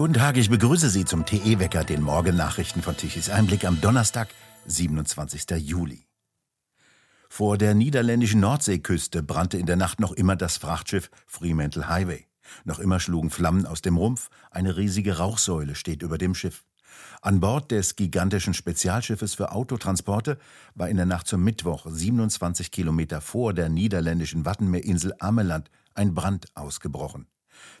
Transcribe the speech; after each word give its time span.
Guten 0.00 0.14
Tag, 0.14 0.38
ich 0.38 0.48
begrüße 0.48 0.88
Sie 0.88 1.04
zum 1.04 1.26
TE-Wecker, 1.26 1.84
den 1.84 2.00
Morgennachrichten 2.00 2.80
von 2.80 2.96
Tichys 2.96 3.28
Einblick 3.28 3.66
am 3.66 3.82
Donnerstag, 3.82 4.28
27. 4.64 5.44
Juli. 5.58 6.06
Vor 7.28 7.58
der 7.58 7.74
niederländischen 7.74 8.40
Nordseeküste 8.40 9.22
brannte 9.22 9.58
in 9.58 9.66
der 9.66 9.76
Nacht 9.76 10.00
noch 10.00 10.12
immer 10.12 10.36
das 10.36 10.56
Frachtschiff 10.56 11.10
Fremantle 11.26 11.86
Highway. 11.86 12.24
Noch 12.64 12.78
immer 12.78 12.98
schlugen 12.98 13.28
Flammen 13.28 13.66
aus 13.66 13.82
dem 13.82 13.98
Rumpf, 13.98 14.30
eine 14.50 14.78
riesige 14.78 15.18
Rauchsäule 15.18 15.74
steht 15.74 16.00
über 16.00 16.16
dem 16.16 16.34
Schiff. 16.34 16.64
An 17.20 17.40
Bord 17.40 17.70
des 17.70 17.94
gigantischen 17.94 18.54
Spezialschiffes 18.54 19.34
für 19.34 19.52
Autotransporte 19.52 20.38
war 20.74 20.88
in 20.88 20.96
der 20.96 21.04
Nacht 21.04 21.26
zum 21.26 21.44
Mittwoch, 21.44 21.84
27 21.86 22.70
Kilometer 22.70 23.20
vor 23.20 23.52
der 23.52 23.68
niederländischen 23.68 24.46
Wattenmeerinsel 24.46 25.12
Ameland, 25.18 25.70
ein 25.92 26.14
Brand 26.14 26.46
ausgebrochen. 26.54 27.26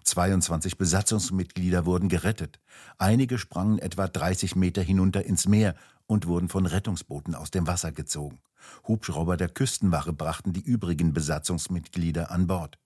22 0.04 0.76
Besatzungsmitglieder 0.78 1.86
wurden 1.86 2.08
gerettet. 2.08 2.60
Einige 2.98 3.38
sprangen 3.38 3.78
etwa 3.78 4.08
30 4.08 4.56
Meter 4.56 4.82
hinunter 4.82 5.24
ins 5.24 5.46
Meer 5.46 5.74
und 6.06 6.26
wurden 6.26 6.48
von 6.48 6.66
Rettungsbooten 6.66 7.34
aus 7.34 7.50
dem 7.50 7.66
Wasser 7.66 7.92
gezogen. 7.92 8.40
Hubschrauber 8.86 9.36
der 9.36 9.48
Küstenwache 9.48 10.12
brachten 10.12 10.52
die 10.52 10.62
übrigen 10.62 11.12
Besatzungsmitglieder 11.12 12.30
an 12.30 12.46
Bord. 12.46 12.78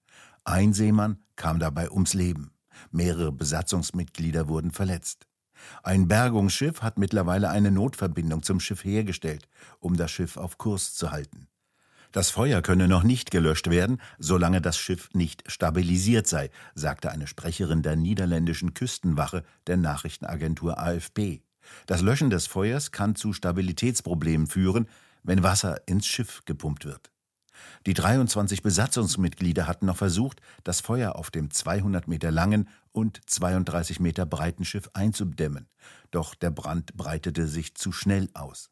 Ein 0.45 0.73
Seemann 0.73 1.19
kam 1.37 1.59
dabei 1.59 1.91
ums 1.91 2.15
Leben. 2.15 2.53
Mehrere 2.91 3.33
Besatzungsmitglieder 3.33 4.49
wurden 4.49 4.71
verletzt. 4.71 5.27
Ein 5.83 6.09
Bergungsschiff 6.09 6.83
hat 6.83 6.99
mittlerweile 6.99 7.49
eine 7.49 7.71
Notverbindung 7.71 8.43
zum 8.43 8.61
Schiff 8.61 8.85
hergestellt, 8.85 9.49
um 9.79 9.97
das 9.97 10.11
Schiff 10.11 10.37
auf 10.37 10.59
Kurs 10.59 10.95
zu 10.95 11.11
halten. 11.11 11.49
Das 12.15 12.31
Feuer 12.31 12.63
könne 12.63 12.87
noch 12.87 13.03
nicht 13.03 13.33
gelöscht 13.33 13.71
werden, 13.71 14.01
solange 14.21 14.61
das 14.61 14.79
Schiff 14.79 15.09
nicht 15.15 15.43
stabilisiert 15.51 16.29
sei, 16.29 16.51
sagte 16.77 17.11
eine 17.11 17.27
Sprecherin 17.27 17.83
der 17.83 17.97
niederländischen 17.97 18.73
Küstenwache 18.73 19.43
der 19.67 19.79
Nachrichtenagentur 19.79 20.79
AFP. 20.79 21.43
Das 21.87 22.03
Löschen 22.03 22.31
des 22.31 22.47
Feuers 22.47 22.93
kann 22.93 23.17
zu 23.17 23.33
Stabilitätsproblemen 23.33 24.47
führen, 24.47 24.87
wenn 25.25 25.43
Wasser 25.43 25.89
ins 25.89 26.07
Schiff 26.07 26.43
gepumpt 26.45 26.85
wird. 26.85 27.11
Die 27.85 27.95
23 27.95 28.63
Besatzungsmitglieder 28.63 29.67
hatten 29.67 29.87
noch 29.87 29.97
versucht, 29.97 30.41
das 30.63 30.81
Feuer 30.81 31.17
auf 31.17 31.33
dem 31.33 31.51
200 31.51 32.07
Meter 32.07 32.31
langen 32.31 32.69
und 32.93 33.23
32 33.27 33.99
Meter 33.99 34.25
breiten 34.25 34.65
Schiff 34.65 34.89
einzudämmen, 34.95 35.67
doch 36.13 36.37
der 36.37 36.53
Brand 36.53 36.97
breitete 36.97 37.49
sich 37.49 37.75
zu 37.75 37.91
schnell 37.91 38.29
aus. 38.35 38.71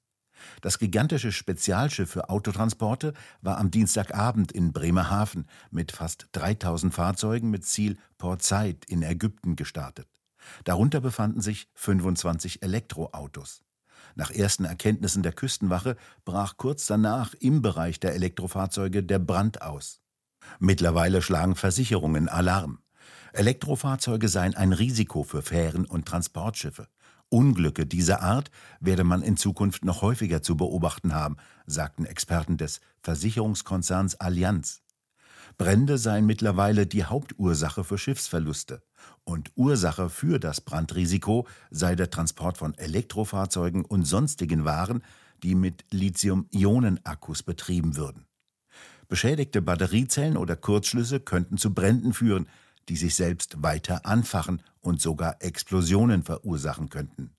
Das 0.61 0.79
gigantische 0.79 1.33
Spezialschiff 1.33 2.11
für 2.11 2.31
Autotransporte 2.31 3.15
war 3.41 3.59
am 3.59 3.71
Dienstagabend 3.71 4.53
in 4.53 4.73
Bremerhaven 4.73 5.47
mit 5.71 5.93
fast 5.93 6.29
3000 6.33 6.93
Fahrzeugen 6.93 7.51
mit 7.51 7.65
Ziel 7.65 7.99
Port 8.19 8.43
Said 8.43 8.85
in 8.87 9.03
Ägypten 9.03 9.57
gestartet. 9.57 10.07
Darunter 10.65 11.01
befanden 11.01 11.41
sich 11.41 11.69
25 11.75 12.63
Elektroautos. 12.63 13.63
Nach 14.15 14.31
ersten 14.31 14.65
Erkenntnissen 14.65 15.23
der 15.23 15.33
Küstenwache 15.33 15.97
brach 16.25 16.57
kurz 16.57 16.87
danach 16.87 17.35
im 17.35 17.63
Bereich 17.63 18.01
der 18.01 18.15
Elektrofahrzeuge 18.15 19.03
der 19.03 19.19
Brand 19.19 19.63
aus. 19.63 20.01
Mittlerweile 20.59 21.23
schlagen 21.23 21.55
Versicherungen 21.55 22.29
Alarm. 22.29 22.81
Elektrofahrzeuge 23.33 24.29
seien 24.29 24.55
ein 24.55 24.73
Risiko 24.73 25.23
für 25.23 25.43
Fähren 25.43 25.87
und 25.87 26.07
Transportschiffe. 26.07 26.89
Unglücke 27.33 27.87
dieser 27.87 28.21
Art 28.21 28.51
werde 28.79 29.05
man 29.05 29.23
in 29.23 29.39
Zukunft 29.39 29.87
noch 29.87 30.03
häufiger 30.03 30.43
zu 30.43 30.55
beobachten 30.55 31.15
haben, 31.15 31.39
sagten 31.65 32.05
Experten 32.05 32.59
des 32.59 32.83
Versicherungskonzerns 33.01 34.21
Allianz. 34.21 34.83
Brände 35.57 35.97
seien 35.97 36.27
mittlerweile 36.27 36.87
die 36.87 37.05
Hauptursache 37.05 37.85
für 37.85 37.97
Schiffsverluste. 37.97 38.83
Und 39.25 39.51
Ursache 39.55 40.11
für 40.11 40.39
das 40.39 40.61
Brandrisiko 40.61 41.47
sei 41.71 41.95
der 41.95 42.11
Transport 42.11 42.59
von 42.59 42.75
Elektrofahrzeugen 42.75 43.87
und 43.87 44.05
sonstigen 44.05 44.67
Waren, 44.67 45.03
die 45.43 45.55
mit 45.55 45.87
Lithium-Ionen-Akkus 45.91 47.45
betrieben 47.45 47.97
würden. 47.97 48.27
Beschädigte 49.09 49.63
Batteriezellen 49.63 50.37
oder 50.37 50.55
Kurzschlüsse 50.55 51.19
könnten 51.19 51.57
zu 51.57 51.73
Bränden 51.73 52.13
führen, 52.13 52.47
die 52.91 52.97
sich 52.97 53.15
selbst 53.15 53.63
weiter 53.63 54.05
anfachen 54.05 54.63
und 54.83 55.01
sogar 55.01 55.37
Explosionen 55.41 56.23
verursachen 56.23 56.91
könnten. 56.91 57.35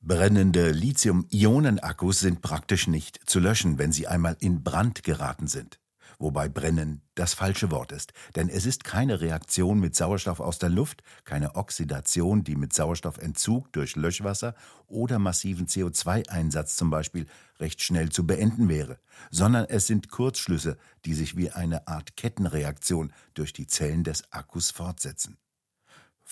Brennende 0.00 0.72
Lithium-Ionen-Akkus 0.72 2.20
sind 2.20 2.40
praktisch 2.40 2.86
nicht 2.86 3.20
zu 3.26 3.38
löschen, 3.38 3.78
wenn 3.78 3.92
sie 3.92 4.06
einmal 4.08 4.36
in 4.40 4.64
Brand 4.64 5.02
geraten 5.02 5.46
sind 5.46 5.78
wobei 6.20 6.48
brennen 6.48 7.00
das 7.14 7.34
falsche 7.34 7.70
Wort 7.70 7.92
ist, 7.92 8.12
denn 8.36 8.48
es 8.48 8.66
ist 8.66 8.84
keine 8.84 9.20
Reaktion 9.20 9.80
mit 9.80 9.96
Sauerstoff 9.96 10.38
aus 10.38 10.58
der 10.58 10.68
Luft, 10.68 11.02
keine 11.24 11.56
Oxidation, 11.56 12.44
die 12.44 12.56
mit 12.56 12.72
Sauerstoffentzug 12.72 13.72
durch 13.72 13.96
Löschwasser 13.96 14.54
oder 14.86 15.18
massiven 15.18 15.66
CO2-Einsatz 15.66 16.76
zum 16.76 16.90
Beispiel 16.90 17.26
recht 17.58 17.82
schnell 17.82 18.10
zu 18.10 18.26
beenden 18.26 18.68
wäre, 18.68 18.98
sondern 19.30 19.64
es 19.64 19.86
sind 19.86 20.10
Kurzschlüsse, 20.10 20.76
die 21.04 21.14
sich 21.14 21.36
wie 21.36 21.50
eine 21.50 21.88
Art 21.88 22.16
Kettenreaktion 22.16 23.12
durch 23.34 23.52
die 23.52 23.66
Zellen 23.66 24.04
des 24.04 24.30
Akkus 24.32 24.70
fortsetzen. 24.70 25.38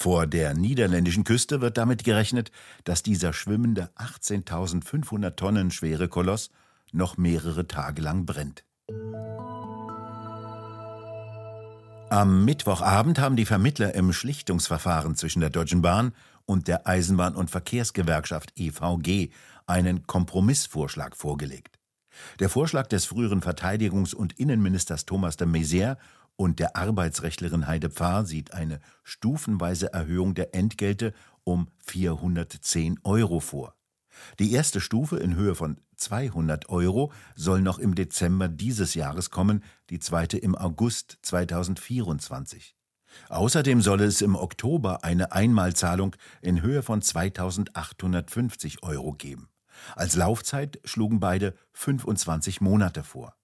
Vor 0.01 0.29
der 0.29 0.55
niederländischen 0.55 1.25
Küste 1.25 1.61
wird 1.61 1.77
damit 1.77 2.05
gerechnet, 2.05 2.53
dass 2.85 3.03
dieser 3.03 3.33
schwimmende 3.33 3.91
18.500 3.97 5.35
Tonnen 5.35 5.73
schwere 5.73 6.07
Koloss 6.07 6.51
noch 6.93 7.17
mehrere 7.17 7.67
Tage 7.67 8.01
lang 8.01 8.25
brennt. 8.25 8.65
Am 12.11 12.45
Mittwochabend 12.45 13.19
haben 13.19 13.35
die 13.35 13.45
Vermittler 13.45 13.93
im 13.97 14.13
Schlichtungsverfahren 14.13 15.17
zwischen 15.17 15.41
der 15.41 15.51
Deutschen 15.51 15.83
Bahn 15.83 16.13
und 16.47 16.69
der 16.69 16.87
Eisenbahn- 16.87 17.35
und 17.35 17.51
Verkehrsgewerkschaft 17.51 18.53
EVG 18.55 19.31
einen 19.67 20.07
Kompromissvorschlag 20.07 21.17
vorgelegt. 21.17 21.81
Der 22.39 22.49
Vorschlag 22.49 22.87
des 22.87 23.05
früheren 23.05 23.41
Verteidigungs- 23.43 24.15
und 24.15 24.39
Innenministers 24.39 25.07
Thomas 25.07 25.37
de 25.37 25.49
Maizière 25.49 25.97
und 26.39 26.61
der 26.61 26.77
Arbeitsrechtlerin 26.77 27.67
Heide 27.67 27.91
Pfarr 27.91 28.25
sieht 28.25 28.55
eine 28.55 28.79
stufenweise 29.03 29.93
Erhöhung 29.93 30.35
der 30.35 30.55
Entgelte 30.55 31.13
um 31.43 31.69
410 31.85 33.01
Euro 33.03 33.41
vor. 33.41 33.75
Die 34.39 34.53
erste 34.53 34.81
Stufe 34.81 35.17
in 35.17 35.35
Höhe 35.35 35.57
von 35.57 35.81
200 35.97 36.69
Euro 36.69 37.13
soll 37.35 37.61
noch 37.61 37.81
im 37.81 37.97
Dezember 37.97 38.49
dieses 38.49 38.95
Jahres 38.95 39.31
kommen, 39.31 39.65
die 39.91 39.99
zweite 39.99 40.39
im 40.39 40.55
August 40.55 41.19
2024. 41.23 42.77
Außerdem 43.29 43.83
soll 43.83 44.01
es 44.03 44.23
im 44.23 44.37
Oktober 44.37 45.03
eine 45.03 45.33
Einmalzahlung 45.33 46.15
in 46.41 46.63
Höhe 46.63 46.83
von 46.83 47.03
2850 47.03 48.85
Euro 48.85 49.13
geben. 49.13 49.49
Als 49.97 50.15
Laufzeit 50.15 50.79
schlugen 50.85 51.19
beide 51.19 51.55
25 51.73 52.61
Monate 52.61 53.03
vor. 53.03 53.38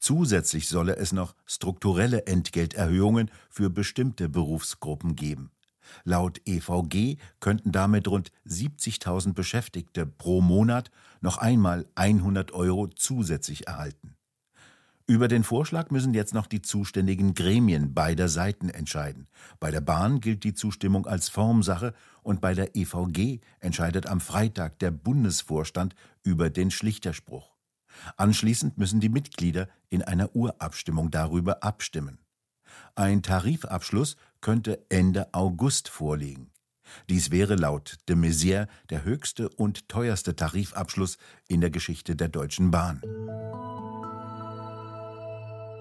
Zusätzlich 0.00 0.68
solle 0.68 0.96
es 0.96 1.12
noch 1.12 1.34
strukturelle 1.46 2.26
Entgelterhöhungen 2.26 3.30
für 3.50 3.70
bestimmte 3.70 4.28
Berufsgruppen 4.28 5.16
geben. 5.16 5.50
Laut 6.04 6.40
EVG 6.46 7.16
könnten 7.40 7.72
damit 7.72 8.08
rund 8.08 8.30
70.000 8.46 9.32
Beschäftigte 9.32 10.06
pro 10.06 10.40
Monat 10.40 10.90
noch 11.20 11.38
einmal 11.38 11.86
100 11.94 12.52
Euro 12.52 12.88
zusätzlich 12.88 13.66
erhalten. 13.66 14.14
Über 15.10 15.26
den 15.26 15.42
Vorschlag 15.42 15.90
müssen 15.90 16.12
jetzt 16.12 16.34
noch 16.34 16.46
die 16.46 16.60
zuständigen 16.60 17.32
Gremien 17.32 17.94
beider 17.94 18.28
Seiten 18.28 18.68
entscheiden. 18.68 19.26
Bei 19.58 19.70
der 19.70 19.80
Bahn 19.80 20.20
gilt 20.20 20.44
die 20.44 20.52
Zustimmung 20.52 21.06
als 21.06 21.30
Formsache 21.30 21.94
und 22.22 22.42
bei 22.42 22.52
der 22.52 22.76
EVG 22.76 23.40
entscheidet 23.60 24.06
am 24.06 24.20
Freitag 24.20 24.78
der 24.80 24.90
Bundesvorstand 24.90 25.94
über 26.24 26.50
den 26.50 26.70
Schlichterspruch. 26.70 27.57
Anschließend 28.16 28.78
müssen 28.78 29.00
die 29.00 29.08
Mitglieder 29.08 29.68
in 29.88 30.02
einer 30.02 30.34
Urabstimmung 30.34 31.10
darüber 31.10 31.62
abstimmen. 31.62 32.18
Ein 32.94 33.22
Tarifabschluss 33.22 34.16
könnte 34.40 34.84
Ende 34.88 35.32
August 35.32 35.88
vorliegen. 35.88 36.50
Dies 37.08 37.30
wäre 37.30 37.54
laut 37.54 37.98
de 38.08 38.16
Maizière 38.16 38.66
der 38.90 39.04
höchste 39.04 39.48
und 39.48 39.88
teuerste 39.88 40.36
Tarifabschluss 40.36 41.18
in 41.46 41.60
der 41.60 41.70
Geschichte 41.70 42.16
der 42.16 42.28
Deutschen 42.28 42.70
Bahn. 42.70 43.02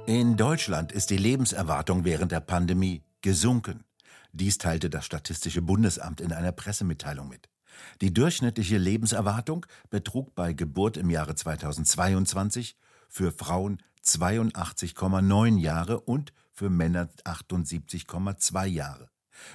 In 0.06 0.38
Deutschland 0.38 0.92
ist 0.92 1.10
die 1.10 1.18
Lebenserwartung 1.18 2.06
während 2.06 2.32
der 2.32 2.40
Pandemie 2.40 3.04
gesunken. 3.22 3.84
Dies 4.32 4.58
teilte 4.58 4.90
das 4.90 5.06
Statistische 5.06 5.62
Bundesamt 5.62 6.22
in 6.22 6.32
einer 6.32 6.52
Pressemitteilung 6.52 7.28
mit. 7.28 7.50
Die 8.02 8.14
durchschnittliche 8.14 8.78
Lebenserwartung 8.78 9.66
betrug 9.90 10.36
bei 10.36 10.54
Geburt 10.54 10.98
im 10.98 11.10
Jahre 11.10 11.36
2022 11.36 12.76
für 13.10 13.32
Frauen 13.32 13.82
82,9 14.04 15.58
Jahre 15.58 16.00
und 16.02 16.34
für 16.54 16.70
Männer 16.70 17.10
78,2 17.26 18.66
Jahre. 18.66 19.10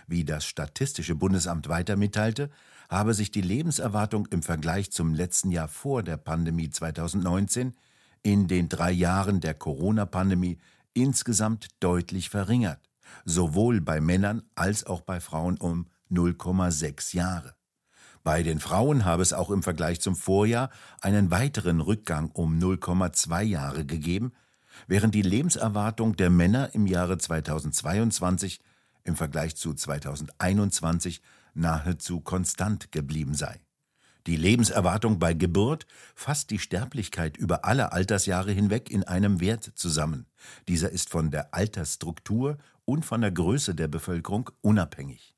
Wie 0.06 0.24
das 0.24 0.44
Statistische 0.44 1.14
Bundesamt 1.14 1.68
weiter 1.68 1.96
mitteilte, 1.96 2.50
habe 2.88 3.14
sich 3.14 3.30
die 3.30 3.40
Lebenserwartung 3.40 4.26
im 4.26 4.42
Vergleich 4.42 4.92
zum 4.92 5.14
letzten 5.14 5.50
Jahr 5.50 5.68
vor 5.68 6.02
der 6.02 6.16
Pandemie 6.16 6.70
2019 6.70 7.74
in 8.22 8.46
den 8.46 8.68
drei 8.68 8.92
Jahren 8.92 9.40
der 9.40 9.54
Corona-Pandemie 9.54 10.58
insgesamt 10.94 11.68
deutlich 11.80 12.30
verringert, 12.30 12.80
sowohl 13.24 13.80
bei 13.80 14.00
Männern 14.00 14.42
als 14.54 14.84
auch 14.84 15.00
bei 15.00 15.20
Frauen 15.20 15.56
um 15.56 15.86
0,6 16.10 17.16
Jahre. 17.16 17.54
Bei 18.24 18.42
den 18.42 18.60
Frauen 18.60 19.04
habe 19.04 19.22
es 19.22 19.32
auch 19.32 19.50
im 19.50 19.62
Vergleich 19.62 20.00
zum 20.00 20.14
Vorjahr 20.14 20.70
einen 21.00 21.30
weiteren 21.30 21.80
Rückgang 21.80 22.30
um 22.30 22.58
0,2 22.58 23.42
Jahre 23.42 23.84
gegeben, 23.84 24.32
während 24.86 25.14
die 25.14 25.22
Lebenserwartung 25.22 26.16
der 26.16 26.30
Männer 26.30 26.74
im 26.74 26.86
Jahre 26.86 27.18
2022 27.18 28.60
im 29.04 29.16
Vergleich 29.16 29.56
zu 29.56 29.74
2021 29.74 31.20
nahezu 31.54 32.20
konstant 32.20 32.92
geblieben 32.92 33.34
sei. 33.34 33.60
Die 34.28 34.36
Lebenserwartung 34.36 35.18
bei 35.18 35.34
Geburt 35.34 35.86
fasst 36.14 36.50
die 36.50 36.60
Sterblichkeit 36.60 37.36
über 37.36 37.64
alle 37.64 37.90
Altersjahre 37.90 38.52
hinweg 38.52 38.88
in 38.88 39.02
einem 39.02 39.40
Wert 39.40 39.72
zusammen. 39.74 40.26
Dieser 40.68 40.90
ist 40.90 41.10
von 41.10 41.32
der 41.32 41.52
Altersstruktur 41.52 42.58
und 42.84 43.04
von 43.04 43.20
der 43.20 43.32
Größe 43.32 43.74
der 43.74 43.88
Bevölkerung 43.88 44.50
unabhängig. 44.60 45.34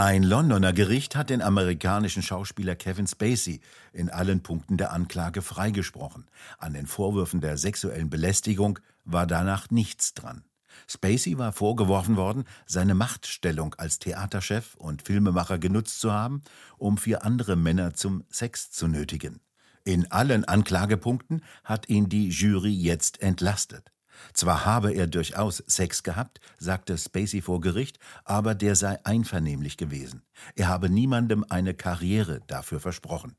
Ein 0.00 0.22
Londoner 0.22 0.72
Gericht 0.72 1.16
hat 1.16 1.28
den 1.28 1.42
amerikanischen 1.42 2.22
Schauspieler 2.22 2.76
Kevin 2.76 3.08
Spacey 3.08 3.60
in 3.92 4.10
allen 4.10 4.44
Punkten 4.44 4.76
der 4.76 4.92
Anklage 4.92 5.42
freigesprochen. 5.42 6.26
An 6.58 6.72
den 6.72 6.86
Vorwürfen 6.86 7.40
der 7.40 7.58
sexuellen 7.58 8.08
Belästigung 8.08 8.78
war 9.04 9.26
danach 9.26 9.72
nichts 9.72 10.14
dran. 10.14 10.44
Spacey 10.86 11.36
war 11.36 11.50
vorgeworfen 11.50 12.14
worden, 12.14 12.44
seine 12.64 12.94
Machtstellung 12.94 13.74
als 13.74 13.98
Theaterchef 13.98 14.76
und 14.76 15.02
Filmemacher 15.02 15.58
genutzt 15.58 15.98
zu 15.98 16.12
haben, 16.12 16.42
um 16.76 16.96
vier 16.96 17.24
andere 17.24 17.56
Männer 17.56 17.92
zum 17.94 18.22
Sex 18.30 18.70
zu 18.70 18.86
nötigen. 18.86 19.40
In 19.82 20.12
allen 20.12 20.44
Anklagepunkten 20.44 21.42
hat 21.64 21.88
ihn 21.88 22.08
die 22.08 22.28
Jury 22.28 22.72
jetzt 22.72 23.20
entlastet. 23.20 23.90
Zwar 24.32 24.64
habe 24.64 24.92
er 24.92 25.06
durchaus 25.06 25.58
Sex 25.66 26.02
gehabt, 26.02 26.40
sagte 26.58 26.96
Spacey 26.96 27.40
vor 27.40 27.60
Gericht, 27.60 27.98
aber 28.24 28.54
der 28.54 28.76
sei 28.76 28.98
einvernehmlich 29.04 29.76
gewesen. 29.76 30.22
Er 30.54 30.68
habe 30.68 30.90
niemandem 30.90 31.44
eine 31.48 31.74
Karriere 31.74 32.40
dafür 32.46 32.80
versprochen. 32.80 33.36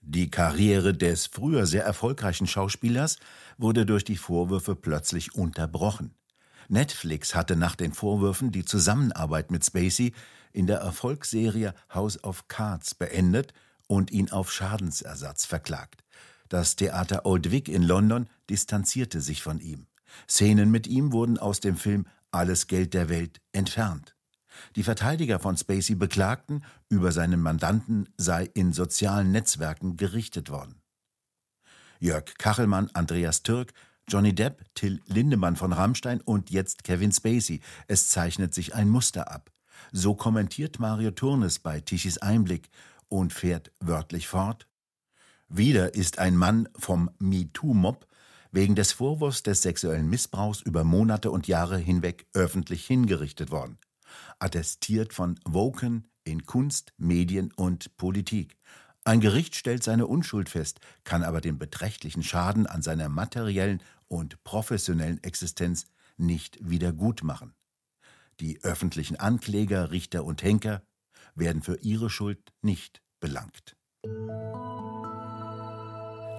Die 0.00 0.30
Karriere 0.30 0.94
des 0.94 1.26
früher 1.26 1.66
sehr 1.66 1.84
erfolgreichen 1.84 2.46
Schauspielers 2.46 3.18
wurde 3.56 3.84
durch 3.84 4.04
die 4.04 4.16
Vorwürfe 4.16 4.76
plötzlich 4.76 5.34
unterbrochen. 5.34 6.14
Netflix 6.68 7.34
hatte 7.34 7.56
nach 7.56 7.74
den 7.74 7.92
Vorwürfen 7.92 8.52
die 8.52 8.64
Zusammenarbeit 8.64 9.50
mit 9.50 9.64
Spacey 9.64 10.14
in 10.52 10.66
der 10.66 10.78
Erfolgsserie 10.78 11.74
House 11.92 12.22
of 12.22 12.46
Cards 12.48 12.94
beendet 12.94 13.52
und 13.86 14.10
ihn 14.10 14.30
auf 14.30 14.52
Schadensersatz 14.52 15.46
verklagt. 15.46 16.04
Das 16.48 16.76
Theater 16.76 17.26
Old 17.26 17.50
Vic 17.50 17.68
in 17.68 17.82
London 17.82 18.28
distanzierte 18.48 19.20
sich 19.20 19.42
von 19.42 19.60
ihm. 19.60 19.86
Szenen 20.28 20.70
mit 20.70 20.86
ihm 20.86 21.12
wurden 21.12 21.38
aus 21.38 21.60
dem 21.60 21.76
Film 21.76 22.06
Alles 22.30 22.66
Geld 22.66 22.94
der 22.94 23.08
Welt 23.08 23.40
entfernt. 23.52 24.14
Die 24.76 24.82
Verteidiger 24.82 25.38
von 25.38 25.56
Spacey 25.56 25.94
beklagten, 25.94 26.64
über 26.88 27.12
seinen 27.12 27.40
Mandanten 27.40 28.08
sei 28.16 28.50
in 28.54 28.72
sozialen 28.72 29.30
Netzwerken 29.30 29.96
gerichtet 29.96 30.50
worden. 30.50 30.80
Jörg 32.00 32.24
Kachelmann, 32.38 32.90
Andreas 32.92 33.42
Türk, 33.42 33.72
Johnny 34.08 34.34
Depp, 34.34 34.64
Till 34.74 35.00
Lindemann 35.06 35.56
von 35.56 35.72
Rammstein 35.72 36.20
und 36.20 36.50
jetzt 36.50 36.84
Kevin 36.84 37.12
Spacey. 37.12 37.60
Es 37.88 38.08
zeichnet 38.08 38.54
sich 38.54 38.74
ein 38.74 38.88
Muster 38.88 39.30
ab. 39.30 39.50
So 39.92 40.14
kommentiert 40.14 40.78
Mario 40.78 41.10
Turnes 41.10 41.58
bei 41.58 41.80
Tischis 41.80 42.18
Einblick 42.18 42.68
und 43.08 43.32
fährt 43.32 43.70
wörtlich 43.80 44.26
fort. 44.28 44.66
Wieder 45.48 45.94
ist 45.94 46.18
ein 46.18 46.36
Mann 46.36 46.68
vom 46.76 47.10
MeToo-Mob 47.18 48.06
wegen 48.50 48.74
des 48.74 48.92
Vorwurfs 48.92 49.42
des 49.42 49.62
sexuellen 49.62 50.08
Missbrauchs 50.08 50.60
über 50.60 50.84
Monate 50.84 51.30
und 51.30 51.48
Jahre 51.48 51.78
hinweg 51.78 52.26
öffentlich 52.32 52.86
hingerichtet 52.86 53.50
worden. 53.50 53.78
Attestiert 54.38 55.12
von 55.12 55.38
Woken 55.44 56.06
in 56.24 56.44
Kunst, 56.44 56.92
Medien 56.96 57.52
und 57.52 57.96
Politik. 57.96 58.56
Ein 59.04 59.20
Gericht 59.20 59.54
stellt 59.54 59.82
seine 59.82 60.06
Unschuld 60.06 60.48
fest, 60.48 60.80
kann 61.04 61.22
aber 61.22 61.40
den 61.40 61.58
beträchtlichen 61.58 62.22
Schaden 62.22 62.66
an 62.66 62.82
seiner 62.82 63.08
materiellen 63.08 63.82
und 64.06 64.42
professionellen 64.44 65.22
Existenz 65.22 65.86
nicht 66.16 66.58
wiedergutmachen. 66.60 67.54
Die 68.40 68.62
öffentlichen 68.62 69.16
Ankläger, 69.16 69.90
Richter 69.90 70.24
und 70.24 70.42
Henker 70.42 70.82
werden 71.34 71.62
für 71.62 71.76
ihre 71.76 72.10
Schuld 72.10 72.52
nicht 72.62 73.02
belangt. 73.20 73.76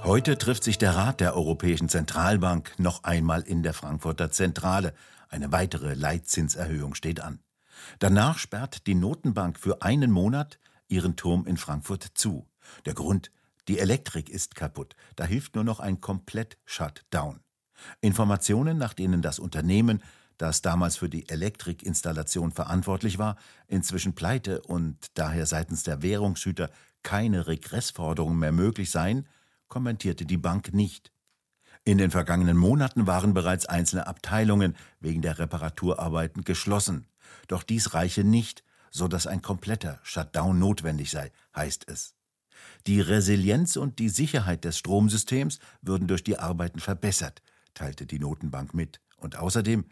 Heute 0.03 0.37
trifft 0.37 0.63
sich 0.63 0.77
der 0.77 0.95
Rat 0.95 1.19
der 1.19 1.35
Europäischen 1.35 1.89
Zentralbank 1.89 2.73
noch 2.79 3.03
einmal 3.03 3.41
in 3.41 3.63
der 3.63 3.73
Frankfurter 3.73 4.31
Zentrale. 4.31 4.93
Eine 5.27 5.51
weitere 5.51 5.93
Leitzinserhöhung 5.93 6.95
steht 6.95 7.19
an. 7.19 7.39
Danach 7.99 8.37
sperrt 8.37 8.87
die 8.87 8.95
Notenbank 8.95 9.59
für 9.59 9.81
einen 9.81 10.09
Monat 10.09 10.57
ihren 10.87 11.15
Turm 11.15 11.45
in 11.45 11.57
Frankfurt 11.57 12.11
zu. 12.13 12.47
Der 12.85 12.93
Grund, 12.93 13.31
die 13.67 13.77
Elektrik 13.77 14.29
ist 14.29 14.55
kaputt. 14.55 14.95
Da 15.15 15.25
hilft 15.25 15.55
nur 15.55 15.63
noch 15.63 15.79
ein 15.79 16.01
Komplett-Shutdown. 16.01 17.41
Informationen, 18.01 18.77
nach 18.77 18.93
denen 18.93 19.21
das 19.21 19.37
Unternehmen, 19.37 20.01
das 20.37 20.61
damals 20.61 20.95
für 20.95 21.09
die 21.09 21.27
Elektrikinstallation 21.27 22.51
verantwortlich 22.51 23.19
war, 23.19 23.35
inzwischen 23.67 24.15
pleite 24.15 24.61
und 24.61 24.97
daher 25.15 25.45
seitens 25.45 25.83
der 25.83 26.01
Währungshüter 26.01 26.71
keine 27.03 27.47
Regressforderungen 27.47 28.39
mehr 28.39 28.53
möglich 28.53 28.91
seien, 28.91 29.27
kommentierte 29.69 30.25
die 30.25 30.37
Bank 30.37 30.73
nicht. 30.73 31.11
In 31.85 31.97
den 31.97 32.11
vergangenen 32.11 32.57
Monaten 32.57 33.07
waren 33.07 33.33
bereits 33.33 33.65
einzelne 33.65 34.07
Abteilungen 34.07 34.75
wegen 34.99 35.21
der 35.21 35.39
Reparaturarbeiten 35.39 36.43
geschlossen. 36.43 37.07
Doch 37.47 37.63
dies 37.63 37.93
reiche 37.93 38.23
nicht, 38.23 38.63
so 38.91 39.07
dass 39.07 39.27
ein 39.27 39.41
kompletter 39.41 39.99
Shutdown 40.03 40.59
notwendig 40.59 41.11
sei, 41.11 41.31
heißt 41.55 41.87
es. 41.87 42.15
Die 42.87 43.01
Resilienz 43.01 43.77
und 43.77 43.99
die 43.99 44.09
Sicherheit 44.09 44.65
des 44.65 44.77
Stromsystems 44.77 45.59
würden 45.81 46.07
durch 46.07 46.23
die 46.23 46.37
Arbeiten 46.37 46.79
verbessert, 46.79 47.41
teilte 47.73 48.05
die 48.05 48.19
Notenbank 48.19 48.73
mit. 48.73 48.99
Und 49.17 49.37
außerdem, 49.37 49.85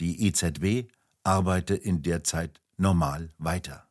die 0.00 0.26
EZB 0.26 0.90
arbeite 1.24 1.74
in 1.74 2.02
der 2.02 2.24
Zeit 2.24 2.60
normal 2.76 3.30
weiter. 3.38 3.88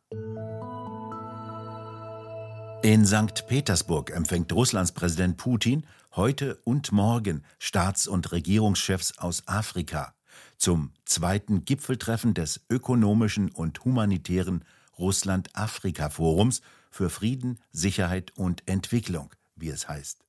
In 2.87 3.05
St. 3.05 3.45
Petersburg 3.47 4.11
empfängt 4.11 4.53
Russlands 4.53 4.93
Präsident 4.93 5.35
Putin 5.35 5.85
heute 6.15 6.55
und 6.63 6.93
morgen 6.93 7.43
Staats- 7.59 8.07
und 8.07 8.31
Regierungschefs 8.31 9.17
aus 9.17 9.45
Afrika 9.45 10.13
zum 10.57 10.93
zweiten 11.03 11.65
Gipfeltreffen 11.65 12.33
des 12.33 12.61
ökonomischen 12.69 13.51
und 13.51 13.83
humanitären 13.83 14.63
Russland-Afrika-Forums 14.97 16.61
für 16.89 17.09
Frieden, 17.09 17.59
Sicherheit 17.73 18.31
und 18.37 18.65
Entwicklung, 18.69 19.35
wie 19.57 19.67
es 19.67 19.89
heißt. 19.89 20.23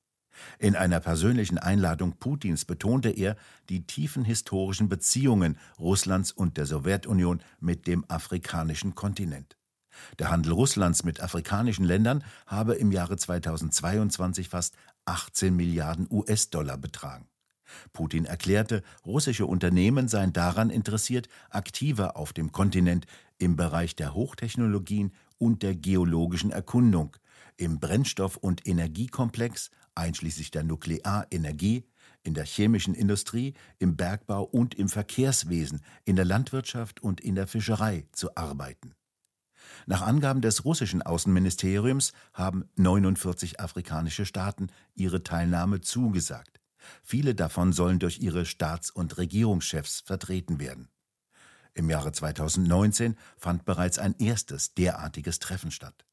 In 0.57 0.75
einer 0.75 0.99
persönlichen 0.99 1.59
Einladung 1.59 2.17
Putins 2.17 2.65
betonte 2.65 3.09
er 3.09 3.37
die 3.69 3.87
tiefen 3.87 4.25
historischen 4.25 4.89
Beziehungen 4.89 5.57
Russlands 5.79 6.33
und 6.33 6.57
der 6.57 6.65
Sowjetunion 6.65 7.41
mit 7.61 7.87
dem 7.87 8.03
afrikanischen 8.09 8.95
Kontinent. 8.95 9.58
Der 10.19 10.31
Handel 10.31 10.53
Russlands 10.53 11.03
mit 11.03 11.21
afrikanischen 11.21 11.85
Ländern 11.85 12.23
habe 12.45 12.75
im 12.75 12.91
Jahre 12.91 13.17
2022 13.17 14.49
fast 14.49 14.75
18 15.05 15.55
Milliarden 15.55 16.07
US-Dollar 16.09 16.77
betragen. 16.77 17.27
Putin 17.93 18.25
erklärte, 18.25 18.83
russische 19.05 19.45
Unternehmen 19.45 20.07
seien 20.07 20.33
daran 20.33 20.69
interessiert, 20.69 21.29
aktiver 21.49 22.17
auf 22.17 22.33
dem 22.33 22.51
Kontinent 22.51 23.05
im 23.37 23.55
Bereich 23.55 23.95
der 23.95 24.13
Hochtechnologien 24.13 25.13
und 25.37 25.63
der 25.63 25.75
geologischen 25.75 26.51
Erkundung, 26.51 27.15
im 27.57 27.79
Brennstoff- 27.79 28.37
und 28.37 28.67
Energiekomplex, 28.67 29.69
einschließlich 29.95 30.51
der 30.51 30.63
Nuklearenergie, 30.63 31.85
in 32.23 32.33
der 32.33 32.45
chemischen 32.45 32.93
Industrie, 32.93 33.53
im 33.79 33.95
Bergbau 33.95 34.43
und 34.43 34.75
im 34.75 34.89
Verkehrswesen, 34.89 35.81
in 36.05 36.15
der 36.15 36.25
Landwirtschaft 36.25 37.01
und 37.01 37.21
in 37.21 37.35
der 37.35 37.47
Fischerei 37.47 38.05
zu 38.11 38.35
arbeiten. 38.35 38.93
Nach 39.85 40.01
Angaben 40.01 40.41
des 40.41 40.65
russischen 40.65 41.01
Außenministeriums 41.01 42.13
haben 42.33 42.65
49 42.75 43.59
afrikanische 43.59 44.25
Staaten 44.25 44.67
ihre 44.95 45.23
Teilnahme 45.23 45.81
zugesagt. 45.81 46.59
Viele 47.03 47.35
davon 47.35 47.73
sollen 47.73 47.99
durch 47.99 48.19
ihre 48.19 48.45
Staats- 48.45 48.91
und 48.91 49.17
Regierungschefs 49.17 50.01
vertreten 50.01 50.59
werden. 50.59 50.89
Im 51.73 51.89
Jahre 51.89 52.11
2019 52.11 53.15
fand 53.37 53.65
bereits 53.65 53.99
ein 53.99 54.15
erstes 54.17 54.73
derartiges 54.73 55.39
Treffen 55.39 55.71
statt. 55.71 56.05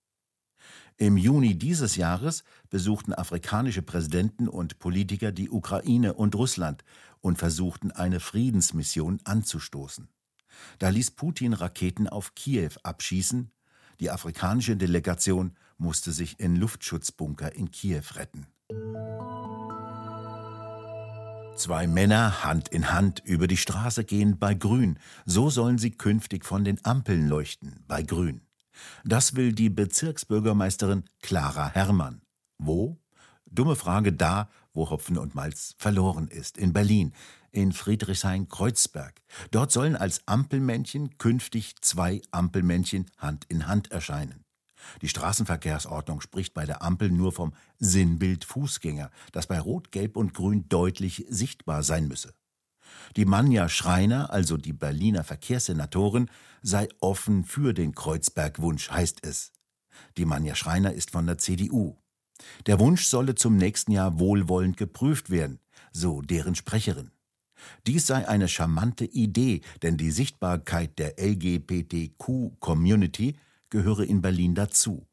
Im 0.99 1.16
Juni 1.16 1.58
dieses 1.58 1.96
Jahres 1.96 2.42
besuchten 2.70 3.12
afrikanische 3.12 3.82
Präsidenten 3.82 4.49
und 4.49 4.78
Politiker 4.78 5.30
die 5.30 5.50
Ukraine 5.50 6.14
und 6.14 6.35
Russland 6.35 6.85
und 7.20 7.37
versuchten 7.37 7.90
eine 7.90 8.20
Friedensmission 8.20 9.20
anzustoßen. 9.25 10.08
Da 10.78 10.88
ließ 10.88 11.11
Putin 11.12 11.52
Raketen 11.52 12.08
auf 12.08 12.35
Kiew 12.35 12.70
abschießen. 12.82 13.50
Die 14.00 14.11
afrikanische 14.11 14.76
Delegation 14.76 15.57
musste 15.79 16.12
sich 16.12 16.38
in 16.38 16.57
Luftschutzbunker 16.57 17.55
in 17.55 17.71
Kiew 17.71 18.03
retten. 18.15 18.47
Zwei 21.57 21.87
Männer 21.87 22.45
Hand 22.45 22.69
in 22.69 22.93
Hand 22.93 23.23
über 23.25 23.47
die 23.47 23.57
Straße 23.57 24.05
gehen 24.05 24.38
bei 24.38 24.53
Grün. 24.53 24.99
So 25.25 25.49
sollen 25.49 25.79
sie 25.79 25.91
künftig 25.91 26.45
von 26.45 26.65
den 26.65 26.85
Ampeln 26.85 27.29
leuchten 27.29 27.83
bei 27.88 28.03
Grün. 28.03 28.43
Das 29.05 29.37
will 29.37 29.53
die 29.53 29.71
Bezirksbürgermeisterin 29.71 31.05
Clara 31.23 31.71
Herrmann. 31.71 32.21
Wo? 32.59 32.99
Dumme 33.47 33.76
Frage 33.76 34.12
da, 34.12 34.50
wo 34.75 34.91
Hopfen 34.91 35.17
und 35.17 35.35
Malz 35.35 35.75
verloren 35.79 36.29
ist. 36.29 36.59
In 36.59 36.75
Berlin, 36.75 37.15
in 37.57 37.73
Friedrichshain-Kreuzberg. 37.73 39.23
Dort 39.51 39.73
sollen 39.73 39.97
als 39.97 40.21
Ampelmännchen 40.27 41.17
künftig 41.17 41.75
zwei 41.81 42.21
Ampelmännchen 42.31 43.11
Hand 43.17 43.47
in 43.49 43.67
Hand 43.67 43.91
erscheinen. 43.91 44.45
Die 45.01 45.09
Straßenverkehrsordnung 45.09 46.21
spricht 46.21 46.53
bei 46.53 46.67
der 46.67 46.83
Ampel 46.83 47.11
nur 47.11 47.33
vom 47.33 47.55
Sinnbild 47.79 48.45
Fußgänger, 48.45 49.11
das 49.33 49.47
bei 49.47 49.59
Rot, 49.59 49.91
Gelb 49.91 50.17
und 50.17 50.35
Grün 50.35 50.69
deutlich 50.69 51.25
sichtbar 51.29 51.83
sein 51.83 52.09
müsse. 52.09 52.35
Die 53.17 53.25
Manja 53.25 53.69
Schreiner, 53.69 54.31
also 54.31 54.59
die 54.59 54.75
Berliner 54.75 55.25
Verkehrssenatorin, 55.25 56.31
sei 56.63 56.89
offen 57.01 57.45
für 57.45 57.73
den 57.73 57.95
Kreuzberg-Wunsch, 57.95 58.91
heißt 58.91 59.25
es. 59.25 59.53
Die 60.19 60.27
Manja 60.27 60.55
Schreiner 60.55 60.93
ist 60.93 61.11
von 61.11 61.27
der 61.27 61.39
CDU. 61.39 61.97
Der 62.67 62.79
Wunsch 62.79 63.07
solle 63.07 63.35
zum 63.35 63.57
nächsten 63.57 63.93
Jahr 63.93 64.19
wohlwollend 64.19 64.77
geprüft 64.77 65.31
werden, 65.31 65.59
so 65.91 66.21
deren 66.21 66.55
Sprecherin. 66.55 67.11
Dies 67.87 68.07
sei 68.07 68.29
eine 68.29 68.49
charmante 68.49 69.05
Idee, 69.05 69.61
denn 69.83 69.97
die 69.97 70.11
Sichtbarkeit 70.11 70.99
der 70.99 71.15
LGBTQ-Community 71.19 73.37
gehöre 73.71 74.05
in 74.05 74.23
Berlin 74.23 74.55
dazu. 74.55 75.07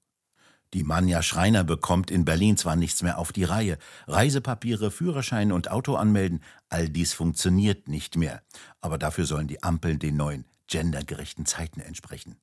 Die 0.74 0.84
Manja 0.84 1.22
Schreiner 1.22 1.64
bekommt 1.64 2.10
in 2.10 2.26
Berlin 2.26 2.58
zwar 2.58 2.76
nichts 2.76 3.04
mehr 3.04 3.20
auf 3.20 3.32
die 3.32 3.44
Reihe. 3.44 3.78
Reisepapiere, 4.08 4.90
Führerschein 4.90 5.52
und 5.52 5.70
Auto 5.70 5.96
anmelden, 5.96 6.42
all 6.70 6.90
dies 6.90 7.14
funktioniert 7.14 7.88
nicht 7.88 8.18
mehr. 8.18 8.42
Aber 8.82 8.98
dafür 8.98 9.26
sollen 9.26 9.48
die 9.48 9.62
Ampeln 9.62 10.00
den 10.00 10.18
neuen 10.18 10.46
gendergerechten 10.68 11.46
Zeiten 11.46 11.80
entsprechen. 11.80 12.38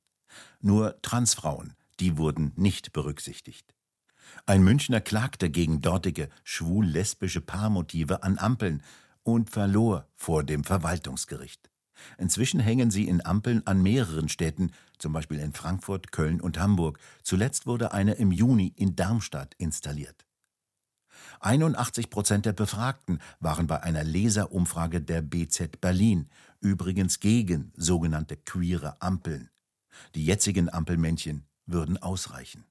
Nur 0.60 1.02
Transfrauen, 1.02 1.74
die 1.98 2.18
wurden 2.18 2.52
nicht 2.54 2.92
berücksichtigt. 2.92 3.74
Ein 4.46 4.62
Münchner 4.62 5.00
klagte 5.00 5.50
gegen 5.50 5.80
dortige 5.80 6.28
schwul-lesbische 6.44 7.40
Paarmotive 7.40 8.22
an 8.22 8.38
Ampeln 8.38 8.80
und 9.32 9.50
verlor 9.50 10.06
vor 10.16 10.44
dem 10.44 10.64
Verwaltungsgericht. 10.64 11.70
Inzwischen 12.18 12.60
hängen 12.60 12.90
sie 12.90 13.08
in 13.08 13.24
Ampeln 13.24 13.66
an 13.66 13.82
mehreren 13.82 14.28
Städten, 14.28 14.72
zum 14.98 15.12
Beispiel 15.12 15.38
in 15.38 15.52
Frankfurt, 15.52 16.12
Köln 16.12 16.40
und 16.40 16.58
Hamburg. 16.58 16.98
Zuletzt 17.22 17.66
wurde 17.66 17.92
eine 17.92 18.14
im 18.14 18.32
Juni 18.32 18.72
in 18.76 18.96
Darmstadt 18.96 19.54
installiert. 19.58 20.26
81 21.40 22.10
Prozent 22.10 22.46
der 22.46 22.52
Befragten 22.52 23.20
waren 23.38 23.66
bei 23.66 23.82
einer 23.82 24.04
Leserumfrage 24.04 25.00
der 25.00 25.22
BZ 25.22 25.80
Berlin 25.80 26.28
übrigens 26.60 27.20
gegen 27.20 27.72
sogenannte 27.76 28.36
queere 28.36 29.00
Ampeln. 29.00 29.50
Die 30.14 30.24
jetzigen 30.24 30.72
Ampelmännchen 30.72 31.46
würden 31.66 31.98
ausreichen. 31.98 32.64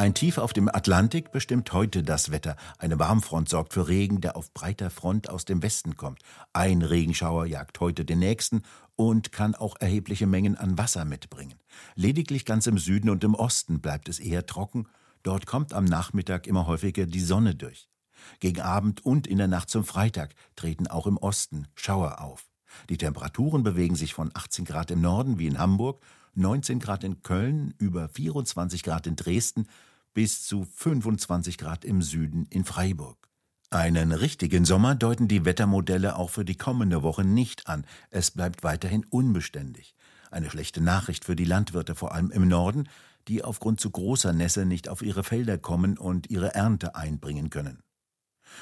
Ein 0.00 0.14
Tief 0.14 0.38
auf 0.38 0.54
dem 0.54 0.66
Atlantik 0.66 1.30
bestimmt 1.30 1.74
heute 1.74 2.02
das 2.02 2.30
Wetter. 2.30 2.56
Eine 2.78 2.98
Warmfront 2.98 3.50
sorgt 3.50 3.74
für 3.74 3.86
Regen, 3.86 4.22
der 4.22 4.34
auf 4.34 4.50
breiter 4.54 4.88
Front 4.88 5.28
aus 5.28 5.44
dem 5.44 5.62
Westen 5.62 5.94
kommt. 5.98 6.22
Ein 6.54 6.80
Regenschauer 6.80 7.44
jagt 7.44 7.80
heute 7.80 8.06
den 8.06 8.20
nächsten 8.20 8.62
und 8.96 9.30
kann 9.30 9.54
auch 9.54 9.76
erhebliche 9.78 10.26
Mengen 10.26 10.56
an 10.56 10.78
Wasser 10.78 11.04
mitbringen. 11.04 11.58
Lediglich 11.96 12.46
ganz 12.46 12.66
im 12.66 12.78
Süden 12.78 13.10
und 13.10 13.22
im 13.24 13.34
Osten 13.34 13.82
bleibt 13.82 14.08
es 14.08 14.20
eher 14.20 14.46
trocken. 14.46 14.88
Dort 15.22 15.44
kommt 15.44 15.74
am 15.74 15.84
Nachmittag 15.84 16.46
immer 16.46 16.66
häufiger 16.66 17.04
die 17.04 17.20
Sonne 17.20 17.54
durch. 17.54 17.90
Gegen 18.38 18.62
Abend 18.62 19.04
und 19.04 19.26
in 19.26 19.36
der 19.36 19.48
Nacht 19.48 19.68
zum 19.68 19.84
Freitag 19.84 20.34
treten 20.56 20.86
auch 20.86 21.06
im 21.06 21.18
Osten 21.18 21.68
Schauer 21.74 22.22
auf. 22.22 22.46
Die 22.88 22.96
Temperaturen 22.96 23.64
bewegen 23.64 23.96
sich 23.96 24.14
von 24.14 24.30
18 24.32 24.64
Grad 24.64 24.90
im 24.92 25.02
Norden 25.02 25.38
wie 25.38 25.46
in 25.46 25.58
Hamburg, 25.58 26.02
19 26.36 26.78
Grad 26.78 27.04
in 27.04 27.22
Köln, 27.22 27.74
über 27.76 28.08
24 28.08 28.82
Grad 28.82 29.06
in 29.06 29.16
Dresden 29.16 29.66
bis 30.14 30.44
zu 30.44 30.64
25 30.64 31.58
Grad 31.58 31.84
im 31.84 32.02
Süden 32.02 32.46
in 32.50 32.64
Freiburg. 32.64 33.28
Einen 33.70 34.10
richtigen 34.12 34.64
Sommer 34.64 34.96
deuten 34.96 35.28
die 35.28 35.44
Wettermodelle 35.44 36.16
auch 36.16 36.30
für 36.30 36.44
die 36.44 36.56
kommende 36.56 37.02
Woche 37.02 37.24
nicht 37.24 37.68
an. 37.68 37.86
Es 38.10 38.32
bleibt 38.32 38.64
weiterhin 38.64 39.06
unbeständig. 39.08 39.94
Eine 40.30 40.50
schlechte 40.50 40.80
Nachricht 40.80 41.24
für 41.24 41.36
die 41.36 41.44
Landwirte, 41.44 41.94
vor 41.94 42.12
allem 42.12 42.30
im 42.30 42.48
Norden, 42.48 42.88
die 43.28 43.44
aufgrund 43.44 43.80
zu 43.80 43.90
großer 43.90 44.32
Nässe 44.32 44.64
nicht 44.66 44.88
auf 44.88 45.02
ihre 45.02 45.22
Felder 45.22 45.58
kommen 45.58 45.98
und 45.98 46.30
ihre 46.30 46.54
Ernte 46.54 46.96
einbringen 46.96 47.50
können. 47.50 47.82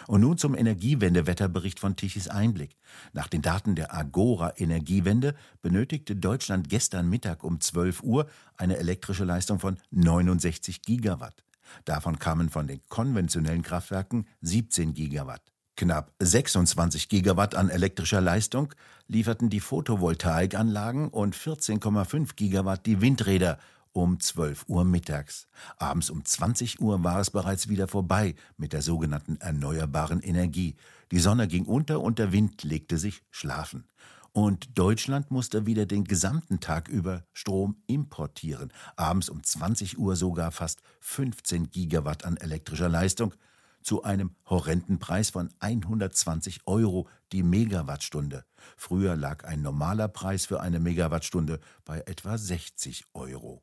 Und 0.06 0.20
nun 0.20 0.38
zum 0.38 0.54
Energiewendewetterbericht 0.54 1.80
von 1.80 1.96
Tichys 1.96 2.28
Einblick. 2.28 2.76
Nach 3.12 3.28
den 3.28 3.42
Daten 3.42 3.74
der 3.74 3.94
Agora 3.94 4.52
Energiewende 4.56 5.34
benötigte 5.62 6.16
Deutschland 6.16 6.68
gestern 6.68 7.08
Mittag 7.08 7.44
um 7.44 7.60
12 7.60 8.02
Uhr 8.02 8.26
eine 8.56 8.76
elektrische 8.76 9.24
Leistung 9.24 9.58
von 9.58 9.78
69 9.90 10.82
Gigawatt. 10.82 11.44
Davon 11.84 12.18
kamen 12.18 12.48
von 12.48 12.66
den 12.66 12.80
konventionellen 12.88 13.62
Kraftwerken 13.62 14.26
17 14.40 14.94
Gigawatt. 14.94 15.42
Knapp 15.76 16.12
26 16.18 17.08
Gigawatt 17.08 17.54
an 17.54 17.68
elektrischer 17.68 18.20
Leistung 18.20 18.74
lieferten 19.06 19.48
die 19.48 19.60
Photovoltaikanlagen 19.60 21.08
und 21.08 21.36
14,5 21.36 22.34
Gigawatt 22.34 22.84
die 22.84 23.00
Windräder 23.00 23.58
um 24.02 24.20
12 24.20 24.64
Uhr 24.68 24.84
mittags. 24.84 25.48
Abends 25.76 26.10
um 26.10 26.24
20 26.24 26.80
Uhr 26.80 27.04
war 27.04 27.20
es 27.20 27.30
bereits 27.30 27.68
wieder 27.68 27.88
vorbei 27.88 28.34
mit 28.56 28.72
der 28.72 28.82
sogenannten 28.82 29.36
erneuerbaren 29.36 30.20
Energie. 30.20 30.76
Die 31.10 31.18
Sonne 31.18 31.48
ging 31.48 31.64
unter 31.64 32.00
und 32.00 32.18
der 32.18 32.32
Wind 32.32 32.62
legte 32.62 32.98
sich 32.98 33.22
schlafen. 33.30 33.84
Und 34.32 34.78
Deutschland 34.78 35.30
musste 35.30 35.66
wieder 35.66 35.86
den 35.86 36.04
gesamten 36.04 36.60
Tag 36.60 36.88
über 36.88 37.24
Strom 37.32 37.82
importieren. 37.86 38.72
Abends 38.96 39.28
um 39.28 39.42
20 39.42 39.98
Uhr 39.98 40.16
sogar 40.16 40.52
fast 40.52 40.80
15 41.00 41.70
Gigawatt 41.70 42.24
an 42.24 42.36
elektrischer 42.36 42.88
Leistung 42.88 43.34
zu 43.82 44.02
einem 44.02 44.34
horrenden 44.46 44.98
Preis 44.98 45.30
von 45.30 45.50
120 45.60 46.60
Euro 46.66 47.08
die 47.32 47.42
Megawattstunde. 47.42 48.44
Früher 48.76 49.16
lag 49.16 49.44
ein 49.44 49.62
normaler 49.62 50.08
Preis 50.08 50.46
für 50.46 50.60
eine 50.60 50.78
Megawattstunde 50.78 51.58
bei 51.84 52.00
etwa 52.06 52.36
60 52.36 53.06
Euro. 53.14 53.62